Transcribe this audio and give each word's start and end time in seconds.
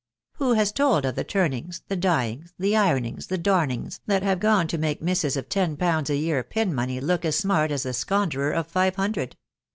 Who 0.37 0.53
has 0.53 0.71
told 0.71 1.05
of 1.05 1.13
the 1.13 1.23
turnings, 1.23 1.83
the 1.87 1.95
dyings, 1.95 2.53
the 2.57 2.75
ironings, 2.75 3.27
the 3.27 3.37
darnings, 3.37 3.99
that 4.07 4.23
have 4.23 4.39
gone 4.39 4.67
to 4.69 4.79
make 4.79 4.99
misses 4.99 5.37
of 5.37 5.47
ten 5.47 5.77
pounds 5.77 6.09
a 6.09 6.15
year 6.15 6.41
pin 6.43 6.73
money 6.73 6.99
look 6.99 7.23
as 7.23 7.35
smart 7.37 7.69
as 7.69 7.83
the 7.83 7.93
squanderer 7.93 8.51
of 8.51 8.65
five 8.65 8.95
hundred 8.95 9.35